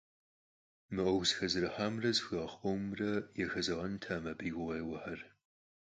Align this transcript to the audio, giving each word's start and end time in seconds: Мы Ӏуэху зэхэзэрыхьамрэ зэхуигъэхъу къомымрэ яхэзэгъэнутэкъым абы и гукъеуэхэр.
Мы 0.93 1.01
Ӏуэху 1.03 1.25
зэхэзэрыхьамрэ 1.27 2.09
зэхуигъэхъу 2.15 2.59
къомымрэ 2.61 3.11
яхэзэгъэнутэкъым 3.43 4.25
абы 4.31 4.43
и 4.49 4.51
гукъеуэхэр. 4.55 5.19